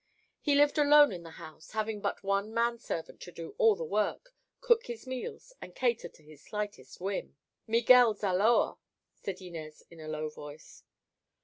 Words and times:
He 0.39 0.55
lived 0.55 0.79
alone 0.79 1.11
in 1.11 1.21
the 1.21 1.29
house, 1.37 1.73
having 1.73 2.01
but 2.01 2.23
one 2.23 2.51
man 2.51 2.79
servant 2.79 3.21
to 3.21 3.31
do 3.31 3.53
all 3.59 3.75
the 3.75 3.83
work, 3.85 4.33
cook 4.59 4.87
his 4.87 5.05
meals 5.05 5.53
and 5.61 5.75
cater 5.75 6.09
to 6.09 6.23
his 6.23 6.41
slightest 6.43 6.99
whim." 6.99 7.35
"Miguel 7.67 8.15
Zaloa," 8.15 8.79
said 9.13 9.39
Inez 9.41 9.83
in 9.91 9.99
a 9.99 10.07
low 10.07 10.29
voice. 10.29 10.81